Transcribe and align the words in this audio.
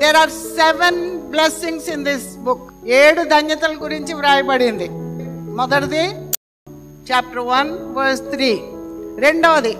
There 0.00 0.16
are 0.16 0.32
seven 0.58 1.00
blessings 1.30 1.88
in 1.88 2.04
this 2.04 2.26
book 2.38 2.66
ఏడు 3.00 3.22
ధన్యతల 3.24 3.74
గురించి 3.82 4.14
వ్రాయబడింది. 4.14 4.88
మొదటిది 5.56 6.04
చాప్టర్ 7.10 7.44
వన్ 7.46 7.70
వర్స్ 7.96 8.22
త్రీ 8.22 8.50
రెండవది 9.18 9.74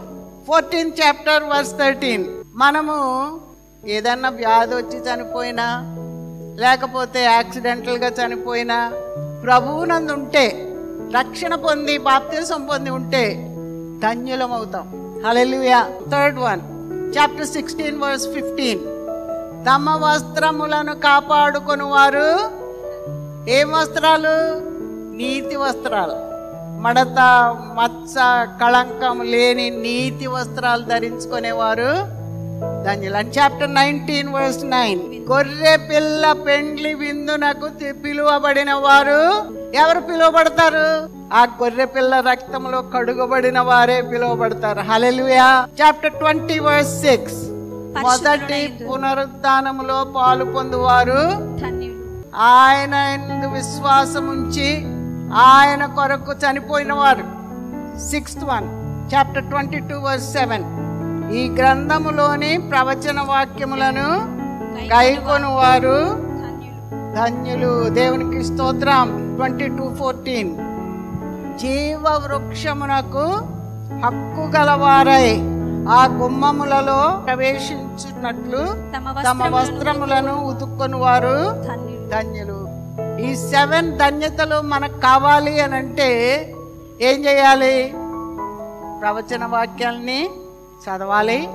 ఫోర్టీన్ 0.47 0.93
చాప్టర్ 0.93 1.45
వర్స్ 1.45 1.75
థర్టీన్ 1.79 2.25
మనము 2.55 2.97
ఏదన్నా 3.89 4.29
వ్యాధి 4.31 4.75
వచ్చి 4.75 4.99
చనిపోయినా 4.99 5.67
లేకపోతే 6.61 7.21
యాక్సిడెంటల్గా 7.25 8.09
చనిపోయినా 8.09 8.79
ప్రభువునందు 9.43 10.13
ఉంటే 10.13 10.45
రక్షణ 11.15 11.55
పొంది 11.65 11.99
బాప్తీసం 11.99 12.67
పొంది 12.67 12.91
ఉంటే 12.91 13.23
ధన్యులం 14.01 14.53
అవుతాం 14.53 14.87
hallelujah 15.27 15.81
third 16.13 16.39
one 16.39 16.63
chapter 17.17 17.47
sixteen 17.47 18.01
verse 18.03 18.27
fifteen 18.35 18.83
తమ 19.69 20.01
వస్త్రములను 20.05 20.95
కాపాడుకుని 20.95 21.83
వారు 21.83 22.61
ఏం 23.51 23.73
వస్త్రాలు? 23.73 24.61
నీతి 25.17 25.57
వస్త్రాలు. 25.57 26.31
మడత 26.81 27.19
మచ్చ 27.61 28.15
కళంకం 28.45 29.23
లేని 29.23 29.71
నీతి 29.71 30.27
వస్త్రాలు 30.27 30.83
ధరించుకునేవారు. 30.83 32.21
ధన్యులు. 32.85 33.17
అని 33.17 33.31
చాప్టర్ 33.31 33.75
నైన్టీన్ 33.75 34.29
వర్స్ 34.29 34.65
నైన్ 34.65 35.01
గొర్రె 35.31 35.77
పిల్ల 35.77 36.33
పెండ్లి 36.33 36.95
విందునకు 36.95 37.69
తి- 37.69 38.03
పిలువబడిన 38.03 38.75
వారు 38.75 39.33
ఎవరు 39.77 40.01
పిలువబడతారు? 40.01 41.09
ఆ 41.35 41.45
గొర్రె 41.63 41.85
పిల్ల 41.85 42.21
రక్తంలో 42.21 42.83
కడుగబడిన 42.83 43.61
వారే 43.61 44.01
పిలువబడతారు. 44.01 44.81
Hallelujah 44.81 45.69
chapter 45.83 46.13
twenty 46.13 46.59
verse 46.59 47.03
six 47.03 47.50
మొదటి 47.99 48.87
పునరుద్ధానములో 48.91 50.05
పాలు 50.05 50.45
పొందువారు. 50.45 51.21
ఆయన 52.37 52.95
ఎందు 52.95 53.47
విశ్వాసం 53.47 54.29
ఉంచి 54.29 54.83
ఆయన 55.35 55.87
కొరకు 55.87 56.33
చనిపోయిన 56.33 56.93
వారు. 56.93 57.25
Sixth 57.99 58.45
one 58.45 58.67
chapter 59.15 59.45
twenty 59.45 59.79
two 59.79 59.99
verse 60.01 60.33
seven 60.33 60.65
ఈ 61.33 61.49
గ్రంథములోని 61.49 62.59
ప్రవచన 62.59 63.21
వాక్యములను 63.21 64.09
కైకొను 64.89 65.55
వారు 65.55 65.99
ధన్యులు. 66.15 67.15
ధన్యులు 67.15 67.89
దేవునికి 67.89 68.45
స్తోత్రం. 68.45 69.37
ట్వంటీ 69.37 69.69
టూ 69.69 69.95
ఫోర్టీన్ 69.95 70.57
జీవ 71.59 72.05
వృక్షమునకు 72.09 73.25
హక్కు 74.07 74.57
గలవారై. 74.57 75.60
ఆ 75.91 76.07
గుమ్మములలో 76.07 77.23
ప్రవేశించున్నట్లు 77.27 78.61
తమ 79.27 79.57
వస్త్రములను 79.57 80.35
ఉతుక్కొని 80.45 80.97
వారు 80.97 81.37
ధన్యులు. 81.69 82.09
ధన్యులు. 82.09 82.59
ఈ 83.21 83.37
సెవెన్ 83.37 83.99
ధన్యతలు 83.99 84.61
మనకు 84.61 84.99
కావాలి 85.01 85.61
అని 85.61 85.77
అంటే 85.77 86.09
ఏం 87.01 87.25
చేయాలి? 87.25 87.95
ప్రవచన 89.01 89.45
వాక్యాల్ని 89.45 90.31
చదవాలి 90.85 91.49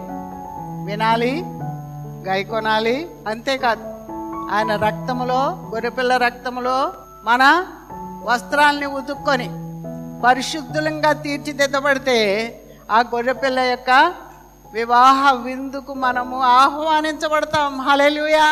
వినాలి 0.85 1.33
గైకొనాలి. 2.27 3.09
అంతేకాదు 3.27 3.83
ఆయన 4.51 4.75
రక్తములో 4.75 5.41
గొర్రెపిల్ల 5.73 6.17
రక్తములో 6.17 6.91
మన 7.23 7.65
వస్త్రాల్ని 8.23 8.85
ఉతుక్కొని 8.85 9.49
పరిశుద్ధులంగా 10.21 11.11
తీర్చిదిద్దబడితే 11.13 12.17
ఆ 12.91 12.99
గొర్రెపిల్ల 12.99 13.59
యొక్క 13.59 13.91
వివాహ 14.75 15.19
విందుకు 15.31 15.93
మనము 15.93 16.37
ఆహ్వానించబడతాం. 16.43 17.73
హలెలుయా 17.81 18.47